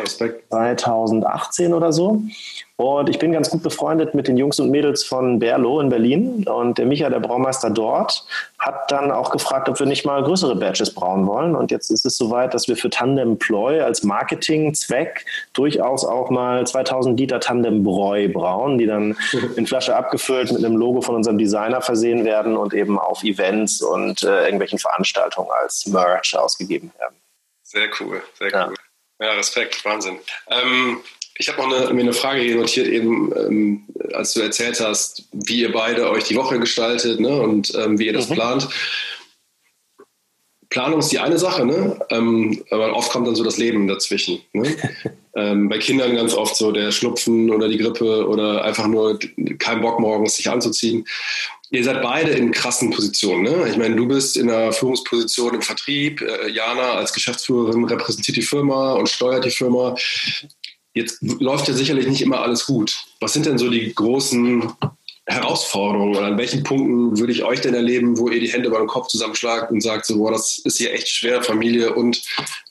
[0.50, 2.22] 2018 oder so so.
[2.78, 6.46] Und ich bin ganz gut befreundet mit den Jungs und Mädels von Berlo in Berlin.
[6.46, 8.26] Und der Micha, der Braumeister dort,
[8.60, 11.56] hat dann auch gefragt, ob wir nicht mal größere Batches brauen wollen.
[11.56, 16.68] Und jetzt ist es soweit, dass wir für Tandem Ploy als Marketingzweck durchaus auch mal
[16.68, 19.16] 2000 Liter Tandem Bräu brauen, die dann
[19.56, 23.82] in Flasche abgefüllt mit einem Logo von unserem Designer versehen werden und eben auf Events
[23.82, 27.16] und äh, irgendwelchen Veranstaltungen als Merch ausgegeben werden.
[27.64, 28.74] Sehr cool, sehr cool.
[29.20, 30.20] Ja, ja Respekt, Wahnsinn.
[30.50, 31.00] Ähm,
[31.38, 35.28] ich habe noch eine, mir eine Frage hier notiert, eben ähm, als du erzählt hast,
[35.34, 38.36] wie ihr beide euch die Woche gestaltet ne, und ähm, wie ihr das mhm.
[38.36, 38.70] plant.
[40.70, 42.00] Planung ist die eine Sache, ne?
[42.10, 44.42] Ähm, aber oft kommt dann so das Leben dazwischen.
[44.52, 44.76] Ne?
[45.36, 49.18] ähm, bei Kindern ganz oft so der Schnupfen oder die Grippe oder einfach nur
[49.60, 51.06] kein Bock morgens sich anzuziehen.
[51.70, 53.44] Ihr seid beide in krassen Positionen.
[53.44, 53.70] Ne?
[53.70, 56.22] Ich meine, du bist in einer Führungsposition im Vertrieb.
[56.22, 59.96] Äh, Jana als Geschäftsführerin repräsentiert die Firma und steuert die Firma.
[60.96, 63.06] Jetzt läuft ja sicherlich nicht immer alles gut.
[63.20, 64.74] Was sind denn so die großen
[65.28, 68.78] Herausforderungen oder an welchen Punkten würde ich euch denn erleben, wo ihr die Hände über
[68.78, 72.22] den Kopf zusammenschlagt und sagt, so, boah, das ist hier echt schwer, Familie und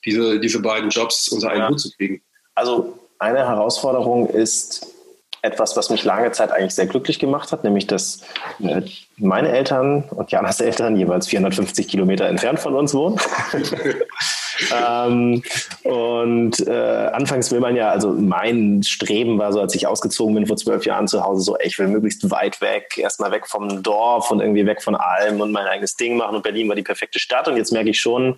[0.07, 1.69] diese, diese beiden Jobs unter einen ja.
[1.69, 2.23] Hut zu kriegen?
[2.55, 4.87] Also eine Herausforderung ist
[5.43, 8.23] etwas, was mich lange Zeit eigentlich sehr glücklich gemacht hat, nämlich dass
[8.63, 8.81] äh,
[9.19, 13.21] meine Eltern und Janas Eltern jeweils 450 Kilometer entfernt von uns wohnen.
[14.73, 15.43] ähm,
[15.83, 16.71] und äh,
[17.13, 20.85] anfangs will man ja, also mein Streben war so, als ich ausgezogen bin vor zwölf
[20.87, 24.41] Jahren zu Hause, so, ey, ich will möglichst weit weg, erstmal weg vom Dorf und
[24.41, 26.37] irgendwie weg von allem und mein eigenes Ding machen.
[26.37, 27.49] Und Berlin war die perfekte Stadt.
[27.49, 28.37] Und jetzt merke ich schon,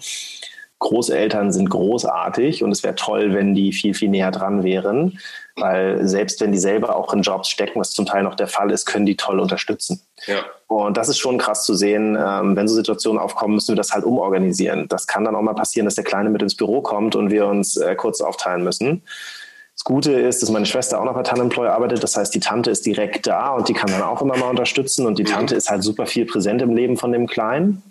[0.79, 5.19] Großeltern sind großartig und es wäre toll, wenn die viel, viel näher dran wären,
[5.57, 8.71] weil selbst wenn die selber auch in Jobs stecken, was zum Teil noch der Fall
[8.71, 10.03] ist, können die toll unterstützen.
[10.27, 10.45] Ja.
[10.67, 12.19] Und das ist schon krass zu sehen.
[12.21, 14.87] Ähm, wenn so Situationen aufkommen, müssen wir das halt umorganisieren.
[14.89, 17.47] Das kann dann auch mal passieren, dass der Kleine mit ins Büro kommt und wir
[17.47, 19.03] uns äh, kurz aufteilen müssen.
[19.75, 22.03] Das Gute ist, dass meine Schwester auch noch bei Tannenploy arbeitet.
[22.03, 25.07] Das heißt, die Tante ist direkt da und die kann dann auch immer mal unterstützen.
[25.07, 27.83] Und die Tante ist halt super viel präsent im Leben von dem Kleinen.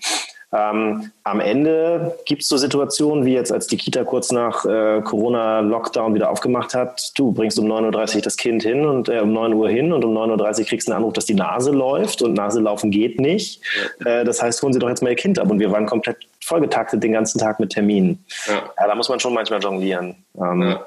[0.56, 5.02] Ähm, am Ende gibt es so Situationen wie jetzt, als die Kita kurz nach äh,
[5.02, 7.12] Corona-Lockdown wieder aufgemacht hat.
[7.16, 10.06] Du bringst um 9.30 Uhr das Kind hin und äh, um 9 Uhr hin und
[10.06, 13.20] um 9.30 Uhr kriegst du einen Anruf, dass die Nase läuft und Nase laufen geht
[13.20, 13.62] nicht.
[14.06, 15.50] Äh, das heißt, holen Sie doch jetzt mal Ihr Kind ab.
[15.50, 18.24] Und wir waren komplett vollgetaktet den ganzen Tag mit Terminen.
[18.48, 18.54] Ja.
[18.80, 20.16] ja da muss man schon manchmal jonglieren.
[20.38, 20.86] Ähm, ja.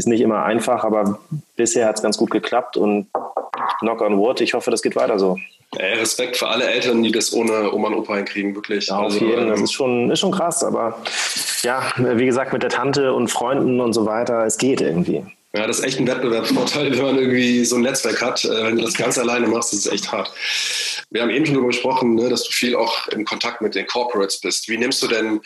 [0.00, 1.18] Ist nicht immer einfach, aber
[1.56, 3.08] bisher hat es ganz gut geklappt und
[3.80, 5.36] knock on wood, ich hoffe, das geht weiter so.
[5.76, 8.86] Ey, Respekt für alle Eltern, die das ohne Oma und Opa hinkriegen, wirklich.
[8.86, 11.02] Ja, auf also, jeden, das ähm, ist schon, ist schon krass, aber
[11.60, 15.22] ja, wie gesagt, mit der Tante und Freunden und so weiter, es geht irgendwie.
[15.52, 18.42] Ja, das ist echt ein Wettbewerbsvorteil, wenn man irgendwie so ein Netzwerk hat.
[18.46, 20.32] Äh, wenn du das ganz alleine machst, das ist echt hart.
[21.10, 23.86] Wir haben eben schon darüber gesprochen, ne, dass du viel auch in Kontakt mit den
[23.86, 24.66] Corporates bist.
[24.70, 25.42] Wie nimmst du denn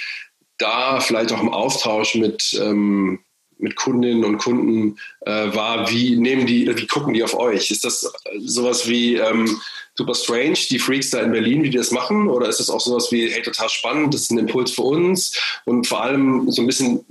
[0.59, 3.19] da vielleicht auch im Austausch mit, ähm,
[3.65, 5.91] mit Kundinnen und Kunden äh, wahr?
[5.91, 7.71] Wie nehmen die, wie gucken die auf euch?
[7.71, 9.61] Ist das sowas wie ähm,
[9.97, 12.29] super strange, die Freaks da in Berlin, wie die das machen?
[12.29, 15.37] Oder ist das auch sowas wie, hey, total spannend, das ist ein Impuls für uns?
[15.65, 17.05] Und vor allem so ein bisschen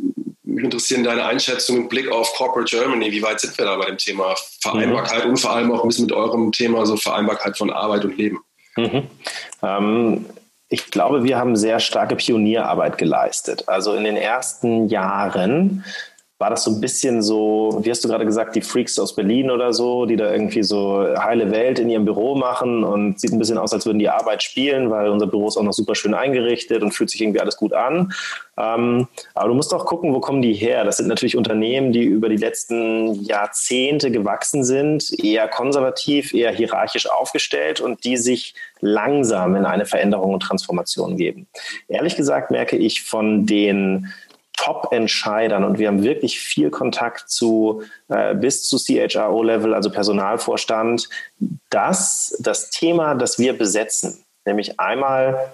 [0.53, 3.11] mich interessieren deine Einschätzung mit Blick auf Corporate Germany.
[3.11, 5.31] Wie weit sind wir da bei dem Thema Vereinbarkeit mhm.
[5.31, 8.39] und vor allem auch ein bisschen mit eurem Thema so Vereinbarkeit von Arbeit und Leben?
[8.75, 9.03] Mhm.
[9.61, 10.25] Ähm,
[10.69, 13.67] ich glaube, wir haben sehr starke Pionierarbeit geleistet.
[13.67, 15.83] Also in den ersten Jahren
[16.39, 19.49] war das so ein bisschen so, wie hast du gerade gesagt, die Freaks aus Berlin
[19.49, 23.39] oder so, die da irgendwie so heile Welt in ihrem Büro machen und sieht ein
[23.39, 26.13] bisschen aus, als würden die Arbeit spielen, weil unser Büro ist auch noch super schön
[26.13, 28.11] eingerichtet und fühlt sich irgendwie alles gut an.
[28.57, 30.83] Ähm, aber du musst auch gucken, wo kommen die her?
[30.83, 37.09] Das sind natürlich Unternehmen, die über die letzten Jahrzehnte gewachsen sind, eher konservativ, eher hierarchisch
[37.09, 41.47] aufgestellt und die sich langsam in eine Veränderung und Transformation geben.
[41.87, 44.13] Ehrlich gesagt merke ich von den
[44.57, 51.09] Top-Entscheidern und wir haben wirklich viel Kontakt zu äh, bis zu CHRO-Level, also Personalvorstand,
[51.69, 55.53] dass das Thema, das wir besetzen, nämlich einmal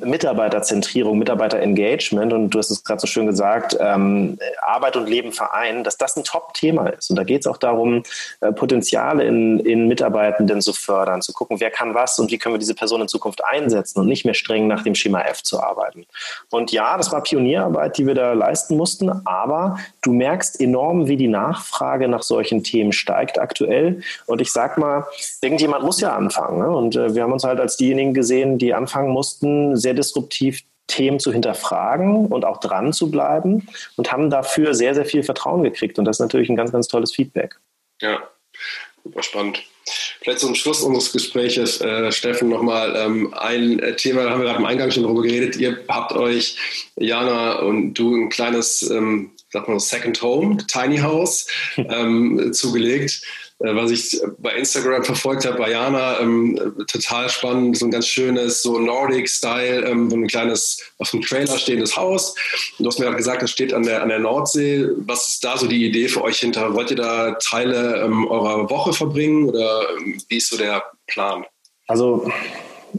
[0.00, 5.84] Mitarbeiterzentrierung, Mitarbeiterengagement und du hast es gerade so schön gesagt, ähm, Arbeit und Leben vereinen,
[5.84, 7.10] dass das ein Top-Thema ist.
[7.10, 8.02] Und da geht es auch darum,
[8.40, 12.54] äh, Potenziale in, in Mitarbeitenden zu fördern, zu gucken, wer kann was und wie können
[12.54, 15.60] wir diese Person in Zukunft einsetzen und nicht mehr streng nach dem Schema F zu
[15.60, 16.06] arbeiten.
[16.50, 21.16] Und ja, das war Pionierarbeit, die wir da leisten mussten, aber du merkst enorm, wie
[21.16, 24.02] die Nachfrage nach solchen Themen steigt aktuell.
[24.26, 25.06] Und ich sag mal,
[25.40, 26.58] irgendjemand muss ja anfangen.
[26.58, 26.70] Ne?
[26.70, 31.20] Und äh, wir haben uns halt als diejenigen gesehen, die anfangen mussten, sehr disruptiv Themen
[31.20, 35.98] zu hinterfragen und auch dran zu bleiben und haben dafür sehr, sehr viel Vertrauen gekriegt.
[35.98, 37.58] Und das ist natürlich ein ganz, ganz tolles Feedback.
[38.00, 38.20] Ja,
[39.04, 39.62] super spannend.
[40.20, 44.46] Vielleicht zum Schluss unseres Gesprächs, äh, Steffen, nochmal ähm, ein äh, Thema, da haben wir
[44.46, 45.56] gerade im Eingang schon drüber geredet.
[45.56, 46.56] Ihr habt euch,
[46.96, 51.46] Jana und du, ein kleines, ähm, sag mal, Second Home, Tiny House
[51.76, 53.22] ähm, zugelegt.
[53.60, 58.06] Äh, was ich bei Instagram verfolgt habe, bei Jana, ähm, total spannend, so ein ganz
[58.06, 62.34] schönes, so Nordic-Style, ähm, so ein kleines, auf dem Trailer stehendes Haus.
[62.78, 64.88] Und du hast mir gerade gesagt, das steht an der, an der Nordsee.
[65.06, 66.74] Was ist da so die Idee für euch hinter?
[66.74, 71.44] Wollt ihr da Teile ähm, eurer Woche verbringen oder ähm, wie ist so der Plan?
[71.86, 72.30] Also,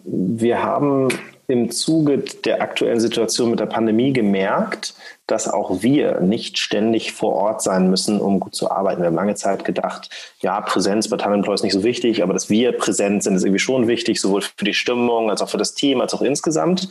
[0.03, 1.07] wir haben
[1.51, 4.95] im Zuge der aktuellen Situation mit der Pandemie gemerkt,
[5.27, 9.01] dass auch wir nicht ständig vor Ort sein müssen, um gut zu arbeiten.
[9.01, 10.09] Wir haben lange Zeit gedacht,
[10.41, 13.59] ja, Präsenz bei Talentploy ist nicht so wichtig, aber dass wir präsent sind, ist irgendwie
[13.59, 16.89] schon wichtig, sowohl für die Stimmung als auch für das Team, als auch insgesamt.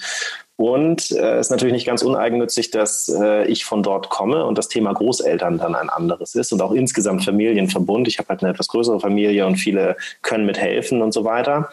[0.60, 4.58] Und es äh, ist natürlich nicht ganz uneigennützig, dass äh, ich von dort komme und
[4.58, 8.06] das Thema Großeltern dann ein anderes ist und auch insgesamt Familienverbund.
[8.08, 11.70] Ich habe halt eine etwas größere Familie und viele können mithelfen und so weiter.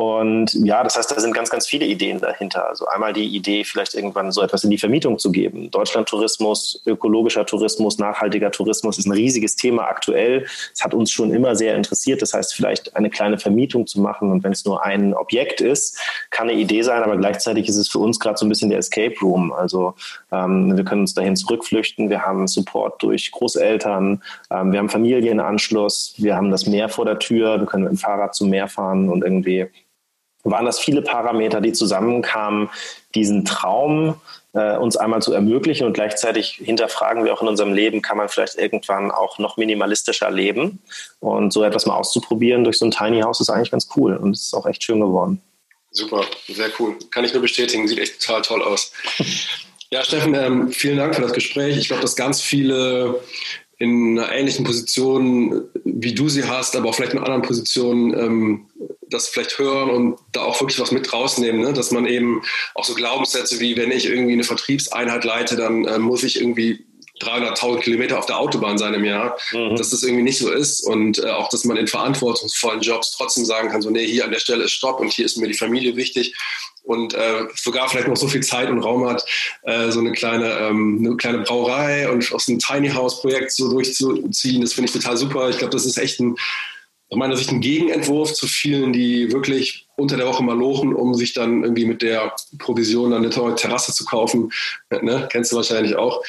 [0.00, 2.66] Und ja, das heißt, da sind ganz, ganz viele Ideen dahinter.
[2.66, 5.70] Also einmal die Idee, vielleicht irgendwann so etwas in die Vermietung zu geben.
[5.70, 10.46] Deutschlandtourismus, ökologischer Tourismus, nachhaltiger Tourismus ist ein riesiges Thema aktuell.
[10.72, 12.22] Es hat uns schon immer sehr interessiert.
[12.22, 16.00] Das heißt, vielleicht eine kleine Vermietung zu machen und wenn es nur ein Objekt ist,
[16.30, 18.78] kann eine Idee sein, aber gleichzeitig ist es für uns gerade so ein bisschen der
[18.78, 19.52] Escape Room.
[19.52, 19.96] Also
[20.32, 22.08] ähm, wir können uns dahin zurückflüchten.
[22.08, 24.22] Wir haben Support durch Großeltern.
[24.50, 26.14] Ähm, wir haben Familienanschluss.
[26.16, 27.60] Wir haben das Meer vor der Tür.
[27.60, 29.68] Wir können mit dem Fahrrad zum Meer fahren und irgendwie
[30.44, 32.70] waren das viele Parameter, die zusammenkamen,
[33.14, 34.14] diesen Traum
[34.52, 38.28] äh, uns einmal zu ermöglichen und gleichzeitig hinterfragen wir auch in unserem Leben, kann man
[38.28, 40.80] vielleicht irgendwann auch noch minimalistischer leben
[41.20, 44.32] und so etwas mal auszuprobieren durch so ein Tiny House ist eigentlich ganz cool und
[44.32, 45.40] ist auch echt schön geworden.
[45.92, 46.96] Super, sehr cool.
[47.10, 48.92] Kann ich nur bestätigen, sieht echt total toll aus.
[49.92, 51.76] Ja, Steffen, ähm, vielen Dank für das Gespräch.
[51.76, 53.20] Ich glaube, dass ganz viele
[53.78, 58.66] in einer ähnlichen Position, wie du sie hast, aber auch vielleicht in anderen Positionen, ähm,
[59.10, 61.72] das vielleicht hören und da auch wirklich was mit rausnehmen, ne?
[61.72, 62.42] dass man eben
[62.74, 66.84] auch so Glaubenssätze wie, wenn ich irgendwie eine Vertriebseinheit leite, dann äh, muss ich irgendwie
[67.20, 69.76] 300.000 Kilometer auf der Autobahn sein im Jahr, mhm.
[69.76, 73.44] dass das irgendwie nicht so ist und äh, auch, dass man in verantwortungsvollen Jobs trotzdem
[73.44, 75.54] sagen kann, so, nee, hier an der Stelle ist Stopp und hier ist mir die
[75.54, 76.34] Familie wichtig
[76.82, 79.24] und äh, sogar vielleicht noch so viel Zeit und Raum hat,
[79.62, 83.70] äh, so eine kleine, ähm, eine kleine Brauerei und aus einem Tiny House Projekt so
[83.70, 85.50] durchzuziehen, das finde ich total super.
[85.50, 86.36] Ich glaube, das ist echt ein,
[87.10, 91.14] aus meiner Sicht ein Gegenentwurf zu vielen, die wirklich unter der Woche mal lochen, um
[91.14, 94.52] sich dann irgendwie mit der Provision eine teure Terrasse zu kaufen.
[95.02, 95.28] Ne?
[95.30, 96.22] Kennst du wahrscheinlich auch.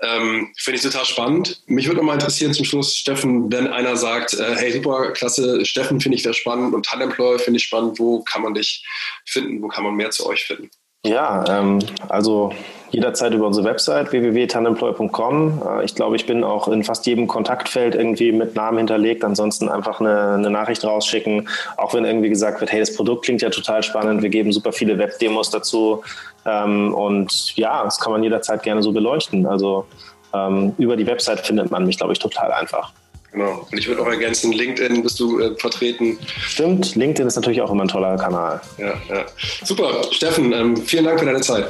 [0.00, 1.62] Ähm, Finde ich total spannend.
[1.66, 5.64] Mich würde noch mal interessieren zum Schluss, Steffen, wenn einer sagt, äh, hey, super, klasse,
[5.64, 8.84] Steffen finde ich sehr spannend und Tandemploy finde ich spannend, wo kann man dich
[9.24, 10.70] finden, wo kann man mehr zu euch finden?
[11.08, 12.52] Ja, ähm, also
[12.90, 15.62] jederzeit über unsere Website www.tandemploy.com.
[15.66, 19.24] Äh, ich glaube, ich bin auch in fast jedem Kontaktfeld irgendwie mit Namen hinterlegt.
[19.24, 23.40] Ansonsten einfach eine, eine, Nachricht rausschicken, auch wenn irgendwie gesagt wird, hey, das Produkt klingt
[23.40, 26.02] ja total spannend, wir geben super viele Webdemos dazu.
[26.44, 29.46] Ähm, und ja, das kann man jederzeit gerne so beleuchten.
[29.46, 29.86] Also
[30.34, 32.92] ähm, über die Website findet man mich, glaube ich, total einfach.
[33.32, 33.66] Genau.
[33.70, 36.18] Und ich würde auch ergänzen, LinkedIn bist du äh, vertreten.
[36.40, 38.60] Stimmt, LinkedIn ist natürlich auch immer ein toller Kanal.
[38.78, 39.26] Ja, ja.
[39.64, 40.02] Super.
[40.10, 41.66] Steffen, ähm, vielen Dank für deine Zeit.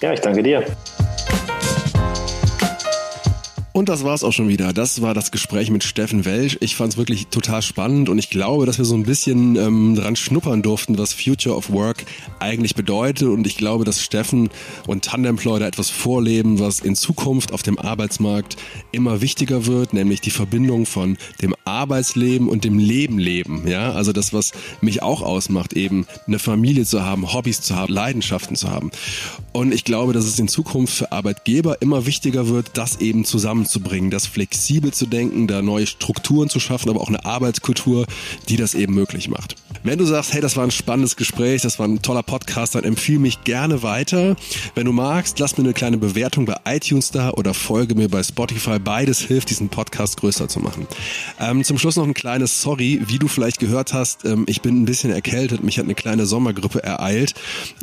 [0.00, 0.64] Ja, ich danke dir.
[3.74, 4.74] Und das war's auch schon wieder.
[4.74, 6.58] Das war das Gespräch mit Steffen Welsch.
[6.60, 9.94] Ich fand es wirklich total spannend und ich glaube, dass wir so ein bisschen ähm,
[9.94, 12.04] dran schnuppern durften, was Future of Work
[12.38, 13.28] eigentlich bedeutet.
[13.28, 14.50] Und ich glaube, dass Steffen
[14.86, 18.58] und Tandemploy da etwas vorleben, was in Zukunft auf dem Arbeitsmarkt
[18.92, 23.66] immer wichtiger wird, nämlich die Verbindung von dem Arbeitsleben und dem Lebenleben.
[23.66, 27.90] Ja, also das, was mich auch ausmacht, eben eine Familie zu haben, Hobbys zu haben,
[27.90, 28.90] Leidenschaften zu haben.
[29.52, 33.61] Und ich glaube, dass es in Zukunft für Arbeitgeber immer wichtiger wird, das eben zusammen
[33.64, 38.06] zusammenzubringen, das flexibel zu denken, da neue Strukturen zu schaffen, aber auch eine Arbeitskultur,
[38.48, 39.56] die das eben möglich macht.
[39.84, 42.84] Wenn du sagst, hey, das war ein spannendes Gespräch, das war ein toller Podcast, dann
[42.84, 44.36] empfiehl mich gerne weiter.
[44.76, 48.22] Wenn du magst, lass mir eine kleine Bewertung bei iTunes da oder folge mir bei
[48.22, 48.78] Spotify.
[48.78, 50.86] Beides hilft, diesen Podcast größer zu machen.
[51.40, 54.82] Ähm, zum Schluss noch ein kleines Sorry, wie du vielleicht gehört hast, ähm, ich bin
[54.82, 55.64] ein bisschen erkältet.
[55.64, 57.34] Mich hat eine kleine Sommergrippe ereilt.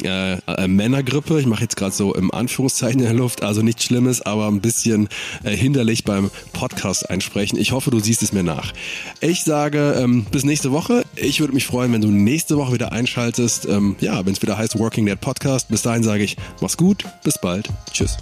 [0.01, 3.83] Äh, äh, Männergrippe, ich mache jetzt gerade so im Anführungszeichen in der Luft, also nichts
[3.83, 5.09] Schlimmes, aber ein bisschen
[5.43, 7.59] äh, hinderlich beim Podcast einsprechen.
[7.59, 8.73] Ich hoffe, du siehst es mir nach.
[9.19, 11.03] Ich sage ähm, bis nächste Woche.
[11.15, 13.65] Ich würde mich freuen, wenn du nächste Woche wieder einschaltest.
[13.65, 15.69] Ähm, ja, wenn es wieder heißt Working Dead Podcast.
[15.69, 17.69] Bis dahin sage ich, mach's gut, bis bald.
[17.91, 18.17] Tschüss.